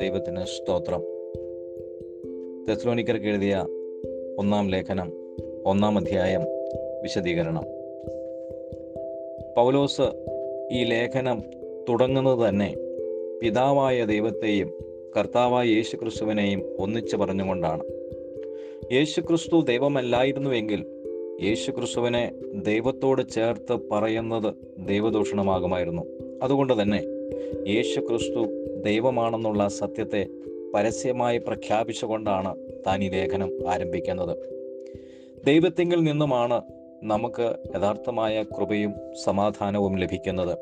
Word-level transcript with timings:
ദൈവത്തിന് 0.00 0.44
സ്തോത്രം. 0.44 1.00
തെസ്ലോനിക്കർക്ക് 2.68 3.26
എഴുതിയ 3.26 3.66
ഒന്നാം 4.38 4.70
ലേഖനം 4.70 5.12
ഒന്നാം 5.66 5.98
അധ്യായം 5.98 6.42
വിശദീകരണം. 7.02 7.64
പൗലോസ് 9.56 10.02
ഈ 10.72 10.84
ലേഖനം 10.84 11.42
തുടങ്ങുന്നത് 11.88 12.48
തന്നെ 12.48 12.74
പിതാവായ 13.42 14.04
ദൈവത്തെയും 14.04 14.72
കർത്താവായ 15.16 15.66
യേശുക്രിസ്തുവിനെയും 15.66 16.76
ഒന്നിച്ച് 16.78 17.16
പറഞ്ഞുകൊണ്ടാണ്. 17.16 17.82
യേശുക്രിസ്തു 18.92 19.60
ദൈവമല്ലായിരുന്നുവെങ്കിൽ 19.60 20.93
യേശുക്രിസ്തുവിനെ 21.42 22.32
ദൈവത്തോട് 22.54 23.28
ചേർത്ത് 23.28 23.78
പറയുന്നത് 23.92 24.54
ദൈവദൂഷണമാകുമായിരുന്നു. 24.78 26.02
അതുകൊണ്ട് 26.42 26.82
തന്നെ 26.82 27.04
യേശുക്രിസ്തു 27.70 28.46
ദൈവമാണെന്നുള്ള 28.84 29.68
സത്യത്തെ 29.68 30.26
പരസ്യമായി 30.74 31.38
പ്രഖ്യാപിച്ചുകൊണ്ടാണ് 31.38 32.54
താൻ 32.86 33.04
ഈ 33.04 33.08
ലേഖനം 33.08 33.70
ആരംഭിക്കുന്നത്. 33.70 34.36
ദൈവത്തിങ്കിൽ 35.46 36.04
നിന്നുമാണ് 36.04 36.62
നമുക്ക് 37.02 37.54
യഥാർത്ഥമായ 37.76 38.42
കൃപയും 38.42 38.94
സമാധാനവും 39.24 39.98
ലഭിക്കുന്നത്. 39.98 40.58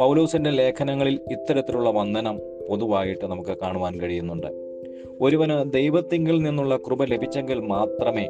പൗലോസിന്റെ 0.00 0.50
ലേഖനങ്ങളിൽ 0.50 1.20
ഇത്തരത്തിലുള്ള 1.30 1.90
വന്ദനം 1.90 2.40
പൊതുവായിട്ട് 2.68 3.26
നമുക്ക് 3.26 3.56
കാണുവാൻ 3.62 4.00
കഴിയുന്നുണ്ട്. 4.00 4.46
ഒരുവന് 5.20 5.72
ദൈവത്തിങ്കിൽ 5.72 6.42
നിന്നുള്ള 6.42 6.76
കൃപ 6.76 7.04
ലഭിച്ചെങ്കിൽ 7.04 7.60
മാത്രമേ 7.60 8.28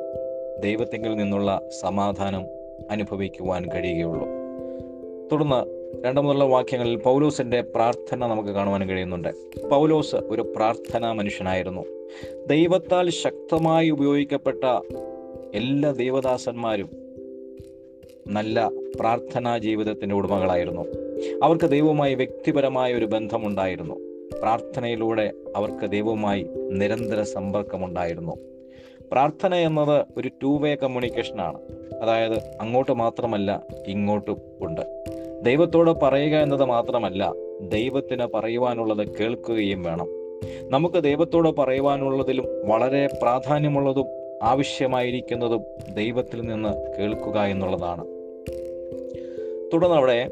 ദൈവത്തിങ്കിൽ 0.62 1.16
നിന്നുള്ള 1.16 1.60
സമാധാനം 1.80 2.44
അനുഭവിക്കുവാൻ 2.90 3.68
കഴിയുകയുള്ളൂ. 3.74 4.26
തുടർന്ന് 5.32 5.76
രണ്ടു 6.04 6.20
മുതലുള്ള 6.20 6.44
വാക്യങ്ങളിൽ 6.44 6.96
പൗലോസിന്റെ 6.96 7.60
പ്രാർത്ഥന 7.60 8.26
നമുക്ക് 8.26 8.48
കാണുവാൻ 8.48 8.88
കഴിയുന്നുണ്ട്. 8.88 9.28
പൗലോസ് 9.68 10.16
ഒരു 10.16 10.52
പ്രാർത്ഥനാ 10.56 11.12
മനുഷ്യനായിരുന്നു. 11.12 11.84
ദൈവത്താൽ 12.46 13.10
ശക്തമായി 13.10 13.90
ഉപയോഗിക്കപ്പെട്ട 13.90 14.64
എല്ലാ 15.54 15.90
ദൈവദാസന്മാരും 15.90 16.88
നല്ല 18.28 18.70
പ്രാർത്ഥനാ 19.00 19.58
ജീവിതത്തിന്റെ 19.58 20.14
ഉടമകളായിരുന്നു. 20.14 20.82
അവർക്ക് 21.42 21.70
ദൈവവുമായി 21.70 22.14
വ്യക്തിപരമായ 22.14 22.94
ഒരു 22.94 23.04
ബന്ധമുണ്ടായിരുന്നു. 23.04 23.94
പ്രാർത്ഥനയിലൂടെ 24.40 25.32
അവർക്ക് 25.56 25.90
ദൈവവുമായി 25.90 26.46
നിരന്തര 26.70 27.22
സമ്പർക്കമുണ്ടായിരുന്നു. 27.22 28.36
പ്രാർത്ഥന 29.12 29.54
എന്നത് 29.54 30.06
ഒരു 30.16 30.30
ടു 30.42 30.58
വേ 30.58 30.74
കമ്മ്യൂണിക്കേഷനാണ് 30.74 31.58
അതായത് 32.02 32.38
അങ്ങോട്ട് 32.60 32.92
മാത്രമല്ല 32.92 33.62
ഇങ്ങോട്ടും 33.86 34.40
ഉണ്ട്. 34.60 34.80
ദൈവത്തോട് 35.42 35.90
പറയുക 35.90 36.36
എന്നത് 36.36 36.64
മാത്രമല്ല 36.64 37.32
ദൈവത്തിന് 37.60 38.26
പറയുവാനുള്ളത് 38.34 39.16
കേൾക്കുകയും 39.16 39.82
വേണം. 39.82 40.08
നമുക്ക് 40.70 41.02
ദൈവത്തോട് 41.02 41.48
പറയുവാനുള്ളതിലും 41.48 42.68
വളരെ 42.68 43.06
പ്രാധാന്യമുള്ളതും 43.22 44.06
ആവശ്യമായിരിക്കുന്നതും 44.42 45.62
ദൈവത്തിൽ 45.94 46.40
നിന്ന് 46.40 46.96
കേൾക്കുക 46.98 47.40
എന്നുള്ളതാണ്. 47.40 48.04
തുടർന്ന് 49.72 49.96
അവിടെ 49.96 50.30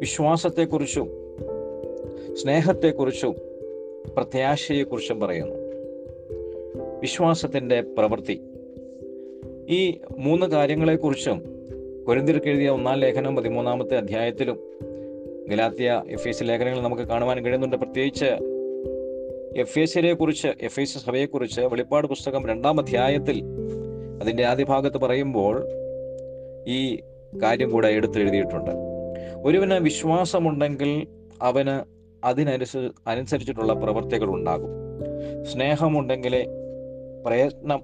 വിശ്വാസത്തെക്കുറിച്ചും 0.00 1.10
സ്നേഹത്തെക്കുറിച്ചും 2.36 3.34
പ്രത്യാശയെക്കുറിച്ചും 4.16 5.20
പറയുന്നു. 5.20 5.61
വിശ്വാസത്തിന്റെ 7.02 7.80
പ്രവൃത്തി. 7.80 8.40
ഈ 9.68 10.00
മൂന്ന് 10.18 10.46
കാര്യങ്ങളെക്കുറിച്ചും 10.46 11.42
കൊരിന്തിർക്ക് 12.06 12.46
എഴുതിയ 12.46 12.68
ഒന്നാം 12.68 12.98
ലേഖനം 12.98 13.36
പതിമൂന്നാമത്തെ 13.36 13.96
അധ്യായത്തിലും 13.96 14.58
ഗലാത്തിയ 15.48 16.02
എഫ് 16.08 16.28
എസ് 16.28 16.44
ലേഖനങ്ങളിൽ 16.44 16.82
നമുക്ക് 16.82 17.02
കാണുവാൻ 17.02 17.44
കഴിയുന്നുണ്ട്. 17.44 17.76
പ്രത്യേകിച്ച് 17.76 18.24
എഫ് 19.56 19.78
എസിനെ 19.78 20.14
കുറിച്ച് 20.14 20.48
എഫ് 20.60 20.80
എസ് 20.80 20.98
സഭയെക്കുറിച്ച് 20.98 21.60
വെളിപ്പാട് 21.60 22.06
പുസ്തകം 22.06 22.48
രണ്ടാം 22.48 22.80
അധ്യായത്തിൽ 22.80 23.44
അതിന്റെ 24.22 24.44
ആദ്യ 24.44 24.64
ഭാഗത്ത് 24.64 24.98
പറയുമ്പോൾ 24.98 25.68
ഈ 26.68 26.96
കാര്യം 27.42 27.70
കൂടെ 27.70 27.88
എടുത്തെഴുതിയിട്ടുണ്ട് 27.88 28.70
ഒരുവന് 29.44 29.74
വിശ്വാസമുണ്ടെങ്കിൽ 29.74 31.06
അവന് 31.42 31.84
അതിനനുസ 32.26 32.76
അനുസരിച്ചിട്ടുള്ള 33.06 33.72
പ്രവർത്തികൾ 33.72 34.26
ഉണ്ടാകും. 34.26 34.70
സ്നേഹമുണ്ടെങ്കിലേ 35.52 36.46
പ്രയത്നം 37.26 37.82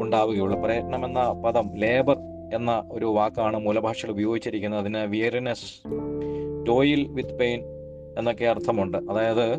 ഉണ്ടാവുകയുള്ളൂ. 0.00 0.60
പ്രയത്നം 0.60 1.04
എന്ന 1.04 1.32
പദം 1.32 1.70
ലേബർ 1.76 2.16
എന്ന 2.54 2.82
ഒരു 2.92 3.04
വാക്കാണ് 3.04 3.58
മൂലഭാഷയിൽ 3.60 4.10
ഉപയോഗിച്ചിരിക്കുന്നത്. 4.10 4.80
അതിന് 4.80 4.98
വിയറിനെസ് 4.98 5.88
ടോയിൽ 6.68 7.08
വിത്ത് 7.08 7.38
പെയിൻ 7.38 7.60
എന്നൊക്കെ 8.18 8.44
അർത്ഥമുണ്ട്. 8.44 8.98
അതായത് 8.98 9.54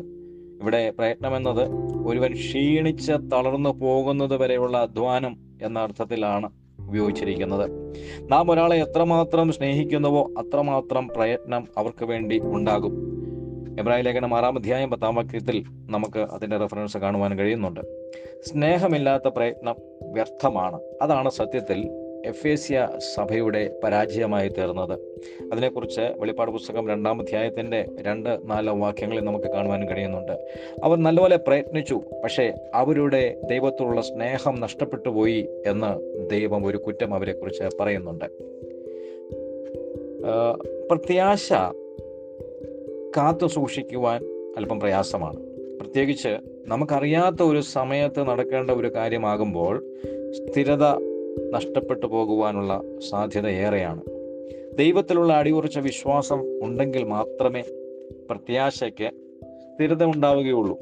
ഇവിടെ 0.62 0.90
പ്രയത്നം 0.90 1.36
എന്നത് 1.36 1.68
ഒരുവൻ 2.06 2.32
ക്ഷീണിച്ച് 2.32 3.12
തളർന്നു 3.12 3.70
പോകുന്നത് 3.70 4.36
വരെയുള്ള 4.36 4.78
അധ്വാനം 4.78 5.36
എന്ന 5.62 5.78
അർത്ഥത്തിലാണ് 5.78 6.50
ഉപയോഗിച്ചിരിക്കുന്നത്. 6.80 7.70
നാം 8.20 8.50
ഒരാളെ 8.50 8.76
എത്രമാത്രം 8.76 9.52
സ്നേഹിക്കുന്നുവോ 9.52 10.30
അത്രമാത്രം 10.38 11.08
പ്രയത്നം 11.08 11.68
അവർക്ക് 11.78 12.04
വേണ്ടി 12.04 12.40
ഉണ്ടാകും. 12.42 13.15
എബ്രാഹിം 13.80 14.04
ലേഖനം 14.04 14.34
ആറാം 14.34 14.58
അധ്യായം 14.58 14.90
പത്താം 14.90 15.14
വാക്യത്തിൽ 15.14 15.64
നമുക്ക് 15.90 16.18
അതിന്റെ 16.18 16.56
റെഫറൻസ് 16.56 16.98
കാണുവാൻ 16.98 17.38
കഴിയുന്നുണ്ട്. 17.38 17.80
സ്നേഹമില്ലാത്ത 18.46 19.28
പ്രയത്നം 19.28 19.76
വ്യർത്ഥമാണ്. 20.02 20.80
അതാണ് 21.02 21.30
സത്യത്തിൽ 21.30 21.90
എഫേസ്യ 22.26 22.88
സഭയുടെ 23.14 23.80
പരാജയമായി 23.84 24.48
തീർന്നത്. 24.48 24.92
അതിനെക്കുറിച്ച് 25.52 26.00
വെളിപ്പാട് 26.00 26.50
പുസ്തകം 26.50 26.88
രണ്ടാം 26.88 27.20
അധ്യായത്തിന്റെ 27.20 27.84
രണ്ട് 28.00 28.38
നാല് 28.44 28.70
വാക്യങ്ങളിൽ 28.70 29.24
നമുക്ക് 29.24 29.46
കാണുവാൻ 29.46 29.88
കഴിയുന്നുണ്ട്. 29.88 30.32
അവർ 30.84 30.98
നല്ലപോലെ 30.98 31.36
പ്രയത്നിച്ചു 31.36 32.00
പക്ഷേ 32.24 32.52
അവരുടെ 32.74 33.40
ദൈവത്തോടുള്ള 33.50 34.00
സ്നേഹം 34.00 34.60
നഷ്ടപ്പെട്ടു 34.60 35.08
പോയി 35.08 35.48
എന്ന് 35.66 36.20
ദൈവം 36.30 36.66
ഒരു 36.66 36.76
കുറ്റം 36.76 37.14
അവരെക്കുറിച്ച് 37.14 37.76
പറയുന്നുണ്ട്. 37.80 38.24
പ്രത്യാശ 40.90 41.52
കാത്തു 43.16 43.46
സൂക്ഷിക്കുവാൻ 43.46 44.24
അല്പം 44.56 44.80
പ്രയാസമാണ്. 44.80 45.36
പ്രത്യേകിച്ച് 45.80 46.28
നമുക്കറിയാത്ത 46.66 47.42
ഒരു 47.42 47.60
സമയത്ത് 47.60 48.28
നടക്കേണ്ട 48.28 48.70
ഒരു 48.70 48.94
കാര്യമാകുമ്പോൾ 48.94 49.84
സ്ഥിരത 50.30 50.84
നഷ്ടപ്പെട്ടു 51.50 52.06
പോകുവാനുള്ള 52.06 52.82
സാധ്യത 53.10 53.46
ഏറെയാണ്. 53.46 54.02
ദൈവത്തിലുള്ള 54.78 55.32
അടിയുറച്ച 55.32 55.78
വിശ്വാസം 55.78 56.60
ഉണ്ടെങ്കിൽ 56.62 57.04
മാത്രമേ 57.04 57.62
പ്രത്യാശയ്ക്ക് 58.30 59.10
സ്ഥിരത 59.74 60.04
ഉണ്ടാവുകയുള്ളൂ. 60.04 60.78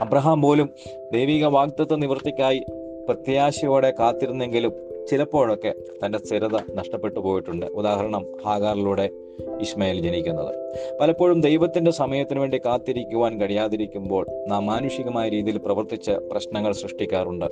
അബ്രഹാം 0.00 0.42
പോലും 0.42 0.70
ദൈവിക 1.12 1.46
വാഗ്ദത്വ 1.46 1.96
നിവൃത്തിക്കായി 1.96 2.64
പ്രത്യാശയോടെ 3.08 3.94
കാത്തിരുന്നെങ്കിലും 4.00 4.72
ചിലപ്പോഴൊക്കെ 5.10 5.74
തന്റെ 6.06 6.18
സ്ഥിരത 6.18 6.56
നഷ്ടപ്പെട്ടു 6.74 7.20
പോയിട്ടുണ്ട്. 7.20 7.66
ഉദാഹരണം 7.66 8.26
ഹാഗാറിലൂടെ 8.44 9.10
ഇസ്മയിൽ 9.60 10.00
ജനിക്കുന്നത്. 10.00 10.54
പലപ്പോഴും 11.00 11.40
ദൈവത്തിന്റെ 11.40 11.90
സമയത്തിന് 11.90 12.40
വേണ്ടി 12.40 12.58
കാത്തിരിക്കുവാൻ 12.58 13.40
കഴിയാതിരിക്കുമ്പോൾ 13.40 14.26
നാം 14.46 14.66
മാനുഷികമായ 14.66 15.28
രീതിയിൽ 15.28 15.58
പ്രവർത്തിച്ച് 15.58 16.10
പ്രശ്നങ്ങൾ 16.10 16.72
സൃഷ്ടിക്കാറുണ്ട്. 16.72 17.44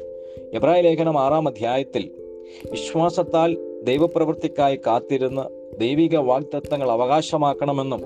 എബ്രായ 0.53 0.81
ലേഖനം 0.81 1.19
ആറാം 1.19 1.49
അധ്യായത്തിൽ 1.49 2.11
വിശ്വാസത്താൽ 2.71 3.81
ദൈവപ്രവൃത്തിക്കായി 3.83 4.77
കാത്തിരുന്ന് 4.77 5.43
ദൈവിക 5.81 6.17
വാഗ്ദത്തങ്ങൾ 6.17 6.91
അവകാശമാക്കണമെന്നും 6.91 8.01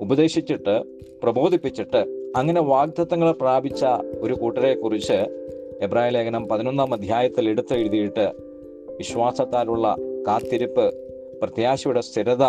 ഉപദേശിച്ചിട്ട് 0.00 0.82
പ്രബോധിപ്പിച്ചിട്ട് 1.22 2.32
അങ്ങനെ 2.36 2.60
വാഗ്ദത്തങ്ങൾ 2.60 3.32
പ്രാപിച്ച 3.32 3.84
ഒരു 4.20 4.34
കൂട്ടരെ 4.34 4.74
കുറിച്ച് 4.74 5.46
എബ്രായ 5.82 6.10
ലേഖനം 6.10 6.48
പതിനൊന്നാം 6.48 6.94
അധ്യായത്തിൽ 6.94 7.48
എടുത്തെഴുതിയിട്ട് 7.48 8.32
വിശ്വാസത്താലുള്ള 8.98 9.96
കാത്തിരിപ്പ് 10.26 11.03
പ്രത്യാശയുടെ 11.42 12.00
സ്ഥിരത 12.00 12.42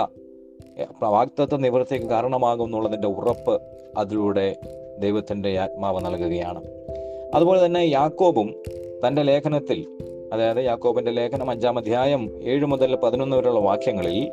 വാഗ്ദത്വ 1.03 1.57
നിവൃത്തിക്ക് 1.57 2.05
കാരണമാകും 2.05 2.65
എന്നുള്ളതിന്റെ 2.65 3.07
ഉറപ്പ് 3.07 3.61
അതിലൂടെ 3.97 4.55
ദൈവത്തിന്റെ 4.99 5.59
ആത്മാവ് 5.59 6.05
നൽകുകയാണ്. 6.05 6.63
അതുപോലെ 7.33 7.65
തന്നെ 7.65 7.79
യാക്കോബും 7.79 8.55
തന്റെ 9.07 9.21
ലേഖനത്തിൽ 9.21 9.97
അതായത് 10.33 10.57
യാക്കോബിന്റെ 10.57 11.11
ലേഖനം 11.11 11.49
അഞ്ചാം 11.49 11.77
അധ്യായം 11.77 12.43
ഏഴ് 12.43 12.65
മുതൽ 12.65 12.95
പതിനൊന്ന് 12.95 13.37
വരെയുള്ള 13.37 13.59
വാക്യങ്ങളിൽ 13.59 14.31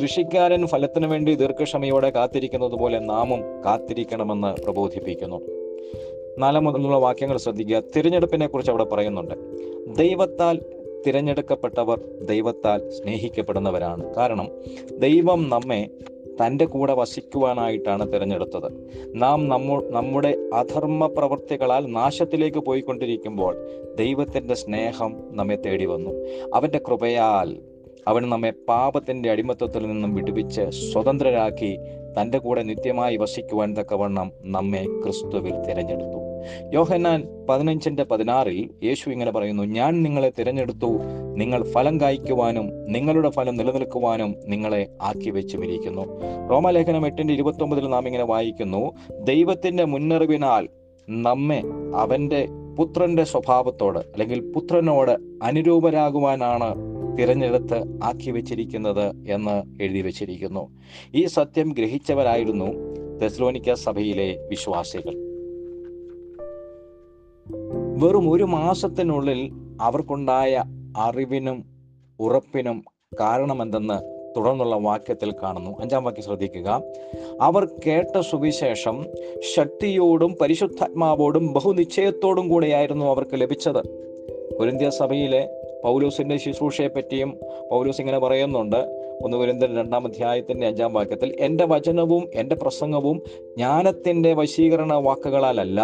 കൃഷിക്കാരൻ 0.00 0.66
ഫലത്തിനു 0.66 1.06
വേണ്ടി 1.06 1.34
ദീർഘക്ഷമയോടെ 1.34 2.10
കാത്തിരിക്കുന്നത് 2.10 2.72
പോലെ 2.72 2.98
നാമും 2.98 3.64
കാത്തിരിക്കണമെന്ന് 3.64 4.62
പ്രബോധിപ്പിക്കുന്നു. 4.62 5.40
നാലാം 6.38 6.64
മുതലുള്ള 6.64 6.96
വാക്യങ്ങൾ 6.96 7.36
ശ്രദ്ധിക്കുക. 7.36 7.82
തിരഞ്ഞെടുപ്പിനെ 7.96 8.46
കുറിച്ച് 8.46 8.70
അവിടെ 8.70 8.84
പറയുന്നുണ്ട്. 8.84 9.34
ദൈവത്താൽ 9.96 10.60
തിരഞ്ഞെടുക്കപ്പെട്ടവർ 11.06 12.00
ദൈവത്താൽ 12.22 12.90
സ്നേഹിക്കപ്പെടുന്നവരാണ്. 12.90 14.14
കാരണം 14.14 14.48
ദൈവം 14.98 15.48
നമ്മെ 15.48 15.90
തന്റെ 16.40 16.64
കൂടെ 16.64 16.92
വസിക്കുവാനായിട്ടാണ് 16.92 18.12
തിരഞ്ഞെടുത്തത്. 18.12 18.88
നാം 19.14 19.48
നമ്മ 19.48 19.82
നമ്മുടെ 19.90 20.36
അധർമ്മ 20.54 21.06
പ്രവൃത്തികളാൽ 21.06 21.86
നാശത്തിലേക്ക് 21.86 22.58
പോയിക്കൊണ്ടിരിക്കുമ്പോൾ 22.58 23.68
ദൈവത്തിന്റെ 23.98 24.54
സ്നേഹം 24.54 25.16
നമ്മെ 25.30 25.56
തേടി 25.56 25.86
വന്നു. 25.86 26.10
അവന്റെ 26.54 26.80
കൃപയാൽ 26.88 27.62
അവൻ 28.08 28.28
നമ്മെ 28.28 28.50
പാപത്തിന്റെ 28.68 29.30
അടിമത്വത്തിൽ 29.30 29.86
നിന്നും 29.86 30.14
വിടുവിച്ച് 30.14 30.70
സ്വതന്ത്രരാക്കി 30.70 31.78
തന്റെ 32.20 32.38
കൂടെ 32.38 32.62
നിത്യമായി 32.62 33.16
വസിക്കുവാൻ 33.16 33.76
തക്കവണ്ണം 33.76 34.32
നമ്മെ 34.42 34.84
ക്രിസ്തുവിൽ 35.02 35.54
തിരഞ്ഞെടുത്തു. 35.68 36.21
യോഹന്നാൻ 36.72 37.46
പതിനഞ്ചിന്റെ 37.48 38.04
പതിനാറിൽ 38.04 38.70
യേശു 38.82 39.10
ഇങ്ങനെ 39.10 39.30
പറയുന്നു 39.30 39.64
ഞാൻ 39.64 40.02
നിങ്ങളെ 40.02 40.32
തിരഞ്ഞെടുത്തു. 40.38 41.00
നിങ്ങൾ 41.36 41.62
ഫലം 41.62 42.00
കായ്ക്കുവാനും 42.00 42.72
നിങ്ങളുടെ 42.88 43.30
ഫലം 43.30 43.56
നിലനിൽക്കുവാനും 43.56 44.36
നിങ്ങളെ 44.44 44.88
ആക്കി 45.00 45.30
വെച്ചുമിരിക്കുന്നു 45.30 46.02
റോമലേഖനം 46.50 47.06
എട്ടിന്റെ 47.06 47.34
ഇരുപത്തി 47.34 47.86
നാം 47.86 48.06
ഇങ്ങനെ 48.06 48.24
വായിക്കുന്നു 48.24 48.92
ദൈവത്തിന്റെ 49.24 49.84
മുന്നറിവിനാൽ 49.84 50.68
നമ്മെ 51.10 51.62
അവന്റെ 51.94 52.46
പുത്രന്റെ 52.76 53.24
സ്വഭാവത്തോട് 53.24 53.98
അല്ലെങ്കിൽ 53.98 54.52
പുത്രനോട് 54.52 55.18
അനുരൂപരാകുവാനാണ് 55.42 56.92
തിരഞ്ഞെടുത്ത് 57.18 58.00
ആക്കി 58.02 58.30
വെച്ചിരിക്കുന്നത് 58.30 59.12
എന്ന് 59.26 59.82
എഴുതി 59.82 60.00
വെച്ചിരിക്കുന്നു 60.00 60.68
ഈ 61.14 61.26
സത്യം 61.26 61.68
ഗ്രഹിച്ചവരായിരുന്നു 61.72 62.68
തെസ്ലോനിക്ക 63.20 63.72
സഭയിലെ 63.72 64.38
വിശ്വാസികൾ. 64.48 65.31
വെറും 68.02 68.30
ഒരു 68.30 68.44
മാസത്തിനുള്ളിൽ 68.44 69.52
അവർക്കുണ്ടായ 69.80 70.64
അറിവിനും 70.96 71.64
ഉറപ്പിനും 72.20 72.84
കാരണമെന്തെന്ന് 73.20 74.22
തുടർന്നുള്ള 74.36 74.76
വാക്യത്തിൽ 74.76 75.34
കാണുന്നു. 75.42 75.70
അഞ്ചാം 75.80 76.04
വാക്യം 76.04 76.24
ശ്രദ്ധിക്കുക. 76.24 76.82
അവർ 77.40 77.68
കേട്ട 77.86 78.20
സുവിശേഷം 78.20 79.06
ശക്തിയോടും 79.56 80.36
പരിശുദ്ധാത്മാവോടും 80.40 81.52
ബഹുനിശ്ചയത്തോടും 81.52 82.48
കൂടെയായിരുന്നു 82.48 83.06
അവർക്ക് 83.06 83.30
ലഭിച്ചത്. 83.34 83.84
കൊരിന്ത്യ 84.58 84.90
സഭയിലെ 84.90 85.62
പൗലൂസിന്റെ 85.84 86.36
ശുശ്രൂഷയെ 86.36 86.88
പറ്റിയും 86.88 87.38
പൗലൂസ് 87.70 88.00
ഇങ്ങനെ 88.00 88.18
പറയുന്നുണ്ട്. 88.18 89.01
ഒന്ന് 89.22 89.36
കുരിന്തൻ 89.36 89.76
രണ്ടാം 89.76 90.06
അധ്യായത്തിന്റെ 90.06 90.66
അഞ്ചാം 90.66 90.92
വാക്യത്തിൽ 90.92 91.36
എന്റെ 91.38 91.64
വചനവും 91.64 92.28
എന്റെ 92.34 92.56
പ്രസംഗവും 92.56 93.22
ജ്ഞാനത്തിന്റെ 93.56 94.34
വശീകരണ 94.34 94.94
വാക്കുകളാലല്ല 94.94 95.80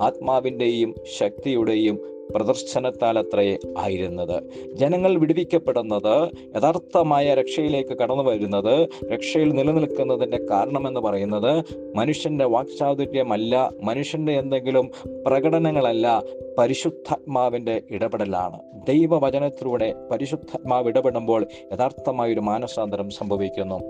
ആത്മാവിന്റെയും 0.00 0.94
ശക്തിയുടെയും 1.18 1.98
പ്രദർശനത്താലത്രേ 2.30 3.58
ആയിരുന്നത്. 3.78 4.42
ജനങ്ങൾ 4.72 5.18
വിടുവിക്കപ്പെടുന്നത് 5.18 6.28
യഥാർത്ഥമായ 6.56 7.34
രക്ഷയിലേക്ക് 7.34 7.90
കടന്നു 7.90 8.22
വരുന്നത് 8.22 8.88
രക്ഷയിൽ 9.12 9.52
നിലനിൽക്കുന്നതിന്റെ 9.52 10.38
കാരണമെന്ന് 10.50 11.00
പറയുന്നത് 11.00 11.64
മനുഷ്യന്റെ 11.96 12.44
വാക്ചാതുര്യമല്ല 12.44 13.70
മനുഷ്യന്റെ 13.82 14.32
എന്തെങ്കിലും 14.32 14.90
പ്രകടനങ്ങളല്ല 15.26 16.22
പരിശുദ്ധാത്മാവിന്റെ 16.58 17.82
ഇടപെടലാണ്. 17.90 18.60
ദൈവവചനത്തിലൂടെ 18.88 19.94
പരിശുദ്ധാത്മാവ് 20.10 20.88
ഇടപെടുമ്പോൾ 20.88 21.46
യഥാർത്ഥമായ 21.72 22.32
ഒരു 22.32 22.40
മാനസാന്തരം 22.40 23.10
സംഭവിക്കുന്നു. 23.10 23.80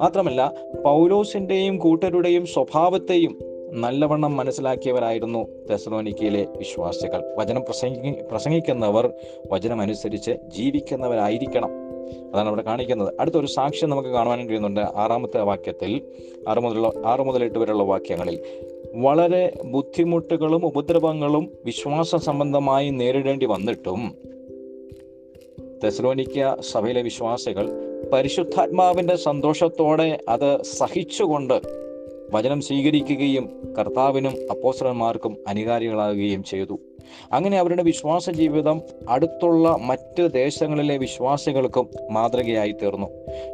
മാത്രമല്ല 0.00 0.54
പൗലോസിന്റെയും 0.84 1.78
കൂട്ടരുടെയും 1.78 2.46
സ്വഭാവത്തെയും 2.46 3.49
നല്ലവണ്ണം 3.72 4.36
മനസ്സിലാക്കിയവരായിരുന്നു 4.36 5.48
തെസലോനിക്കയിലെ 5.70 6.46
വിശ്വാസികൾ. 6.56 7.34
വചനം 7.38 7.62
പ്രസംഗി 7.62 8.14
പ്രസംഗിക്കുന്നവർ 8.30 9.10
വചനമനുസരിച്ച് 9.52 10.30
ജീവിക്കുന്നവരായിരിക്കണം. 10.48 11.70
അതാണ് 12.34 12.48
അവിടെ 12.48 12.62
കാണിക്കുന്നത്. 12.62 13.14
അടുത്തൊരു 13.20 13.46
സാക്ഷ്യം 13.46 13.90
നമുക്ക് 13.90 14.08
കാണുവാൻ 14.08 14.48
കഴിയുന്നുണ്ട് 14.48 14.80
ആറാമത്തെ 14.80 15.40
വാക്യത്തിൽ 15.40 16.02
ആറ് 16.48 16.58
മുതലുള്ള 16.58 16.92
ആറ് 17.06 17.20
മുതൽ 17.20 17.44
എട്ട് 17.44 17.58
വരെയുള്ള 17.58 17.82
വാക്യങ്ങളിൽ. 17.82 18.40
വളരെ 18.94 19.52
ബുദ്ധിമുട്ടുകളും 19.64 20.66
ഉപദ്രവങ്ങളും 20.66 21.50
വിശ്വാസ 21.64 22.16
സംബന്ധമായി 22.16 22.90
നേരിടേണ്ടി 22.90 23.46
വന്നിട്ടും 23.46 24.14
തെസലോനിക്ക 25.84 26.60
സഭയിലെ 26.60 27.02
വിശ്വാസികൾ 27.02 27.70
പരിശുദ്ധാത്മാവിന്റെ 28.12 29.16
സന്തോഷത്തോടെ 29.16 30.18
അത് 30.28 30.62
സഹിച്ചുകൊണ്ട് 30.62 31.79
വചനം 32.32 32.60
സ്വീകരിക്കുകയും 32.60 33.74
കർത്താവിനും 33.78 34.34
അപ്പോസ്റ്റലന്മാർക്കും 34.50 35.36
അനുകാരികളാകുകയും 35.48 36.44
ചെയ്തു. 36.44 36.80
അങ്ങനെ 37.32 37.58
അവരുടെ 37.58 37.82
വിശ്വാസ 37.82 38.30
ജീവിതം 38.30 38.82
അടുത്തുള്ള 39.08 39.76
മറ്റ് 39.80 40.32
ദേശങ്ങളിലെ 40.32 40.96
വിശ്വാസികൾക്കും 40.96 41.90
മാതൃകയായി 42.10 42.72
തീർന്നു. 42.72 43.06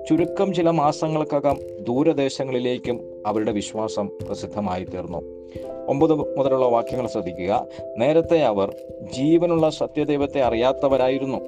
ചുരുക്കം 0.08 0.54
ചില 0.54 0.70
മാസങ്ങൾക്കകം 0.70 1.56
ദൂരദേശങ്ങളിലേക്കും 1.80 3.15
അവരുടെ 3.26 3.52
വിശ്വാസം 3.52 4.10
പ്രസിദ്ധമായി 4.26 4.84
തീർന്നു. 4.84 5.22
ഒമ്പത് 5.88 6.12
മുതലുള്ള 6.12 6.66
വാക്യങ്ങൾ 6.66 7.06
ശ്രദ്ധിക്കുക. 7.06 7.66
നേരത്തെ 7.98 8.42
അവർ 8.42 8.74
ജീവനുള്ള 9.12 9.70
സത്യദൈവത്തെ 9.70 10.42
അറിയാത്തവരായിരുന്നു. 10.42 11.38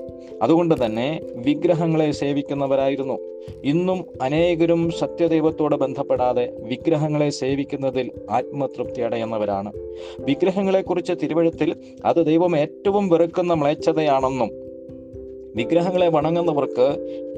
അതുകൊണ്ട് 0.43 0.85
തന്നെ 0.85 1.21
വിഗ്രഹങ്ങളെ 1.35 2.11
സേവിക്കുന്നവരായിരുന്നു. 2.11 3.19
ഇന്നും 3.65 4.05
അനേകരും 4.23 4.91
സത്യദൈവത്തോട് 4.91 5.77
ബന്ധപ്പെടാതെ 5.77 6.53
വിഗ്രഹങ്ങളെ 6.59 7.31
സേവിക്കുന്നതിൽ 7.31 8.11
ആത്മതൃപ്തി 8.31 9.01
അടയുന്നവരാണ്. 9.01 9.73
വിഗ്രഹങ്ങളെക്കുറിച്ച് 10.21 11.13
തിരുവഴുത്തിൽ 11.23 11.77
അത് 12.05 12.27
ദൈവം 12.27 12.59
ഏറ്റവും 12.59 13.09
വെറുക്കുന്ന 13.09 13.55
മ്ലേച്ഛതയാണെന്നും 13.55 14.51
വിഗ്രഹങ്ങളെ 15.57 16.09
വണങ്ങുന്നവർക്ക് 16.09 16.89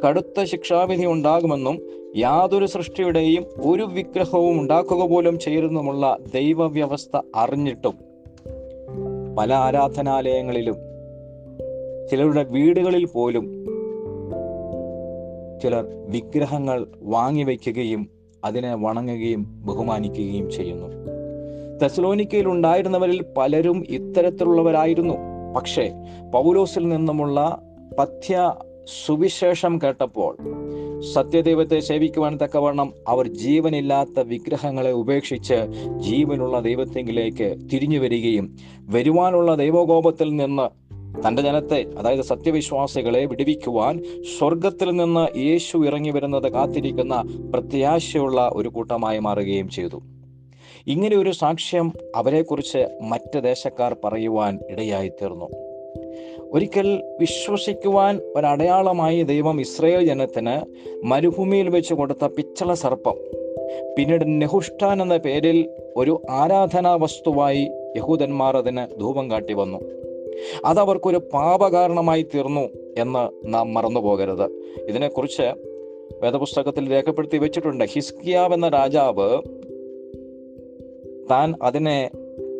കടുത്ത 0.06 0.44
ശിക്ഷാവിധി 0.44 1.06
ഉണ്ടാകുമെന്നും 1.06 1.99
യാതൊരു 2.16 2.66
സൃഷ്ടിയുടെയും 2.66 3.44
ഒരു 3.66 3.82
വിഗ്രഹവും 3.82 4.60
ഉണ്ടാക്കുക 4.60 5.06
പോലും 5.06 5.38
ചെയ്യരുന്നുമുള്ള 5.38 6.16
ദൈവവ്യവസ്ഥ 6.34 7.20
അറിഞ്ഞിട്ടും 7.36 7.98
പല 9.38 9.54
ആരാധനാലയങ്ങളിലും 9.54 10.76
ചിലരുടെ 12.10 12.42
വീടുകളിൽ 12.42 13.04
പോലും 13.04 13.66
ചിലർ 15.62 15.86
വിഗ്രഹങ്ങൾ 16.08 16.86
വാങ്ങിവെക്കുകയും 17.02 18.10
അതിനെ 18.44 18.74
വണങ്ങുകയും 18.74 19.66
ബഹുമാനിക്കുകയും 19.66 20.50
ചെയ്യുന്നു. 20.50 20.88
തെസലോനിക്കയിൽ 21.82 22.48
ഉണ്ടായിരുന്നവരിൽ 22.48 23.24
പലരും 23.36 23.86
ഇത്തരത്തിലുള്ളവരായിരുന്നു. 23.88 25.14
പക്ഷേ 25.56 25.92
പൗലോസിൽ 26.32 26.88
നിന്നുമുള്ള 26.88 27.62
പഥ്യ 27.98 28.54
സുവിശേഷം 29.06 29.78
കേട്ടപ്പോൾ 29.84 30.36
സത്യദൈവത്തെ 31.02 31.80
സേവിക്കുവാൻ 31.80 32.38
തക്കവണ്ണം 32.42 32.92
അവർ 33.08 33.26
ജീവനില്ലാത്ത 33.26 34.20
വിഗ്രഹങ്ങളെ 34.20 34.92
ഉപേക്ഷിച്ച് 34.92 35.54
ജീവനുള്ള 35.96 36.60
ദൈവത്തെങ്കിലേക്ക് 36.60 37.56
തിരിഞ്ഞു 37.72 37.98
വരികയും 37.98 38.56
വരുവാനുള്ള 38.80 39.54
ദൈവകോപത്തിൽ 39.54 40.36
നിന്ന് 40.36 40.90
തന്റെ 41.26 41.42
ജനത്തെ 41.42 41.86
അതായത് 41.98 42.20
സത്യവിശ്വാസികളെ 42.20 43.24
വിടുവിക്കുവാൻ 43.24 44.02
സ്വർഗത്തിൽ 44.38 44.90
നിന്ന് 44.90 45.38
യേശു 45.38 45.78
ഇറങ്ങി 45.78 46.10
വരുന്നത് 46.10 46.52
കാത്തിരിക്കുന്ന 46.52 47.22
പ്രത്യാശയുള്ള 47.54 48.50
ഒരു 48.52 48.68
കൂട്ടമായി 48.68 49.18
മാറുകയും 49.18 49.68
ചെയ്തു. 49.68 50.02
ഇങ്ങനെ 50.86 51.16
ഒരു 51.16 51.30
സാക്ഷ്യം 51.30 51.92
അവരെക്കുറിച്ച് 52.16 52.86
മറ്റ് 53.02 53.42
ദേശക്കാർ 53.42 53.96
പറയുവാൻ 54.04 54.58
ഇടയായി 54.70 55.08
തീർന്നു 55.08 55.69
ഒരിക്കൽ 56.52 57.02
വിശ്വസിക്കുവാൻ 57.20 58.20
ഒരടയാളമായി 58.36 59.22
ദൈവം 59.22 59.60
ഇസ്രയേൽ 59.60 60.06
ജനത്തിന് 60.06 60.66
മരുഭൂമിയിൽ 61.04 61.68
വെച്ച് 61.68 61.94
കൊടുത്ത 61.94 62.26
പിച്ചള 62.26 62.74
സർപ്പം. 62.74 63.14
പിന്നീട് 63.98 64.42
നെഹുഷ്ടാൻ 64.42 65.02
എന്ന 65.02 65.16
പേരിൽ 65.16 65.68
ഒരു 65.96 66.22
ആരാധനാ 66.30 66.98
വസ്തുവായി 67.00 67.70
യഹൂദന്മാർ 67.96 68.56
അതിന് 68.56 69.00
ധൂപം 69.00 69.30
കാട്ടി 69.30 69.52
വന്നു. 69.52 69.78
അതവർക്കൊരു 70.64 71.16
പാപകാരണമായി 71.16 72.22
തീർന്നു 72.22 72.68
എന്ന് 72.98 73.54
നാം 73.54 73.74
മറന്നു 73.74 74.00
പോകരുത് 74.00 74.50
ഇതിനെക്കുറിച്ച് 74.88 75.54
വേദപുസ്തകത്തിൽ 76.22 76.92
രേഖപ്പെടുത്തി 76.92 77.38
വെച്ചിട്ടുണ്ട്. 77.38 77.84
ഹിസ്കിയാവ് 77.84 78.54
എന്ന 78.54 78.68
രാജാവ് 78.68 79.42
താൻ 81.30 81.54
അതിനെ 81.62 82.10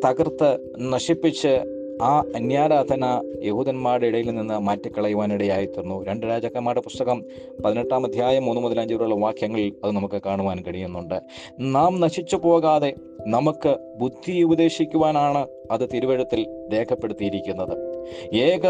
തകർത്ത് 0.05 0.59
നശിപ്പിച്ച് 0.93 1.80
ആ 2.03 2.25
അന്യാരാധന 2.35 3.23
യഹൂദന്മാരുടെ 3.45 4.07
ഇടയിൽ 4.07 4.31
നിന്ന് 4.31 4.61
മാറ്റിക്കളയുവാനിടയായിത്തീർന്നു. 4.61 6.05
രണ്ട് 6.05 6.27
രാജാക്കന്മാരുടെ 6.27 6.81
പുസ്തകം 6.81 7.25
പതിനെട്ടാം 7.65 8.07
അധ്യായം 8.07 8.45
മൂന്ന് 8.45 8.63
മുതൽ 8.63 8.81
അഞ്ച് 8.81 8.95
വരെയുള്ള 8.95 9.15
വാക്യങ്ങളിൽ 9.15 9.73
അത് 9.85 9.93
നമുക്ക് 9.93 10.23
കാണുവാൻ 10.27 10.63
കഴിയുന്നുണ്ട്. 10.63 11.15
നാം 11.61 12.01
നശിച്ചു 12.01 12.37
പോകാതെ 12.37 12.95
നമുക്ക് 13.27 13.77
ബുദ്ധി 13.97 14.43
ഉപദേശിക്കുവാനാണ് 14.43 15.47
അത് 15.71 15.89
തിരുവഴുത്തിൽ 15.95 16.69
രേഖപ്പെടുത്തിയിരിക്കുന്നത്. 16.73 18.07
ഏക 18.35 18.67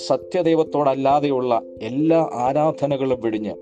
സത്യദൈവത്തോടല്ലാതെയുള്ള 0.00 1.62
എല്ലാ 1.82 2.30
ആരാധനകളും 2.34 3.20
വെടിഞ്ഞ് 3.20 3.54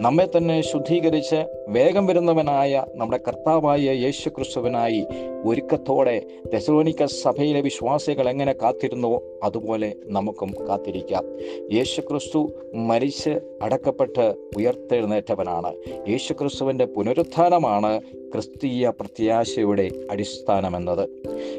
നമ്മെ 0.00 0.28
തന്നെ 0.36 0.60
ശുദ്ധീകരിച്ച് 0.60 1.46
വേഗം 1.68 2.06
വരുന്നവനായ 2.06 2.84
നമ്മുടെ 2.94 3.20
കർത്താവായ 3.28 3.80
യേശു 3.80 4.28
ക്രിസ്തുവിനായി 4.28 5.06
ഒരുക്കത്തോടെ 5.44 6.22
തെസലോനിക്ക 6.52 7.04
സഭയിലെ 7.04 7.60
വിശ്വാസികൾ 7.60 8.28
എങ്ങനെ 8.28 8.52
കാത്തിരുന്നുവോ 8.52 9.22
അതുപോലെ 9.42 9.92
നമുക്കും 10.04 10.54
കാത്തിരിക്കാം. 10.68 11.24
യേശു 11.72 12.00
ക്രിസ്തു 12.00 12.50
മരിച്ച് 12.74 13.40
അടക്കപ്പെട്ട് 13.62 14.34
ഉയർത്തെഴുന്നേറ്റവനാണ്. 14.56 15.74
യേശു 16.08 16.32
ക്രിസ്തുവിന്റെ 16.32 16.84
പുനരുത്ഥാനമാണ് 16.84 18.00
ക്രിസ്തീയ 18.32 18.88
പ്രത്യാശയുടെ 18.88 19.90
അടിസ്ഥാനമെന്നത്. 20.10 21.08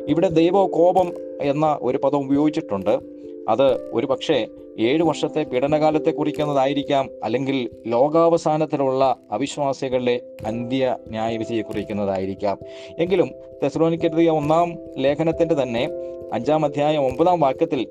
ഇവിടെ 0.08 0.30
ദൈവകോപം 0.30 1.12
എന്ന 1.42 1.80
ഒരു 1.82 1.98
പദം 1.98 2.18
ഉപയോഗിച്ചിട്ടുണ്ട്. 2.18 3.21
അത് 3.52 3.92
ഒരു 3.94 4.06
പക്ഷേ 4.06 4.48
ഏഴു 4.80 5.04
വർഷത്തെ 5.04 5.44
പീഡനകാലത്തെ 5.44 6.12
കുറിക്കുന്നതായിരിക്കാം 6.12 7.10
അല്ലെങ്കിൽ 7.24 7.70
ലോകാവസാനത്തിലുള്ള 7.88 9.16
അവിശ്വാസികളുടെ 9.32 10.22
അന്ത്യ 10.46 10.98
ന്യായവിധിയെ 11.10 11.62
കുറിക്കുന്നതായിരിക്കാം. 11.62 12.58
എങ്കിലും 13.00 13.32
തെസ്ലോനിക്കെതിയ 13.64 14.30
ഒന്നാം 14.30 14.78
ലേഖനത്തിന്റെ 14.98 15.56
തന്നെ 15.64 15.90
അഞ്ചാം 16.34 16.66
അധ്യായം 16.66 17.06
ഒമ്പതാം 17.06 17.40
വാക്യത്തിൽ 17.40 17.88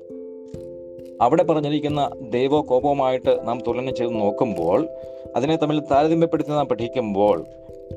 അവിടെ 1.21 1.43
പറഞ്ഞിരിക്കുന്ന 1.43 2.09
ദൈവകോപവുമായിട്ട് 2.29 3.47
നാം 3.47 3.59
തുലനം 3.67 3.95
ചെയ്ത് 3.95 4.19
നോക്കുമ്പോൾ 4.19 4.87
അതിനെ 5.35 5.55
തമ്മിൽ 5.55 5.79
താരതമ്യപ്പെടുത്തി 5.79 6.49
നാം 6.49 6.67
പഠിക്കുമ്പോൾ 6.67 7.45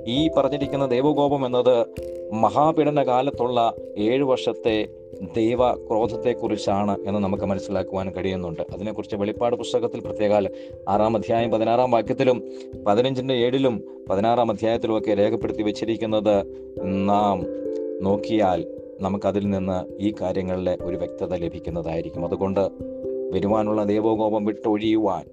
ഈ 0.06 0.30
പറഞ്ഞിരിക്കുന്ന 0.36 0.86
ദൈവകോപം 0.86 1.46
എന്നത് 1.46 1.86
മഹാപീഡന 2.32 3.02
കാലത്തുള്ള 3.02 3.74
ഏഴു 3.98 4.24
വർഷത്തെ 4.24 4.88
ദൈവ 5.36 5.74
ക്രോധത്തെക്കുറിച്ചാണ് 5.74 6.98
എന്ന് 7.00 7.20
നമുക്ക് 7.20 7.44
മനസ്സിലാക്കുവാൻ 7.44 8.12
കഴിയുന്നുണ്ട്. 8.12 8.62
അതിനെക്കുറിച്ച് 8.74 9.16
വെളിപ്പാട് 9.16 9.56
പുസ്തകത്തിൽ 9.56 10.00
പ്രത്യേക 10.00 10.32
ആറാം 10.88 11.16
അധ്യായം 11.16 11.50
പതിനാറാം 11.50 11.90
വാക്യത്തിലും 11.90 12.42
പതിനഞ്ചിന്റെ 12.86 13.34
ഏഴിലും 13.34 13.84
പതിനാറാം 14.10 14.50
അധ്യായത്തിലും 14.50 14.98
ഒക്കെ 14.98 15.14
രേഖപ്പെടുത്തി 15.14 15.62
വെച്ചിരിക്കുന്നത് 15.62 16.46
നാം 16.82 17.46
നോക്കിയാൽ 18.00 18.66
നമുക്കതിൽ 19.00 19.50
നിന്ന് 19.50 20.02
ഈ 20.02 20.14
കാര്യങ്ങളിലെ 20.20 20.78
ഒരു 20.82 20.96
വ്യക്തത 20.96 21.34
ലഭിക്കുന്നതായിരിക്കും. 21.34 22.24
അതുകൊണ്ട് 22.24 22.68
വരുവാനുള്ള 23.32 23.84
ദൈവകോപം 23.84 24.44
വിട്ടൊഴിയുവാൻ 24.44 25.24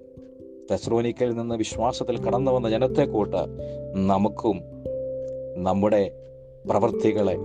തെസ്രോനിക്കൽ 0.70 1.36
നിന്ന് 1.36 1.54
വിശ്വാസത്തിൽ 1.54 2.24
കടന്നു 2.24 2.50
വന്ന 2.50 2.70
ജനത്തെ 2.70 3.04
കൂട്ട് 3.04 3.46
നമുക്കും 3.94 4.60
നമ്മുടെ 5.56 6.10
പ്രവൃത്തികളെ 6.70 7.36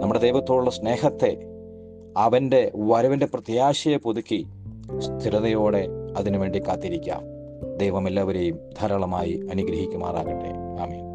നമ്മുടെ 0.00 0.20
ദൈവത്തോടുള്ള 0.20 0.70
സ്നേഹത്തെ 0.70 1.36
അവന്റെ 2.16 2.72
വരവിന്റെ 2.74 3.26
പ്രത്യാശയെ 3.26 3.96
പുതുക്കി 3.96 4.46
സ്ഥിരതയോടെ 4.98 5.88
അതിനുവേണ്ടി 6.16 6.58
കാത്തിരിക്കാം. 6.58 7.22
ദൈവം 7.76 8.08
എല്ലാവരെയും 8.08 8.58
ധാരാളമായി 8.80 9.48
അനുഗ്രഹിക്കുമാറാകട്ടെ. 9.50 10.80
ആമീൻ. 10.80 11.07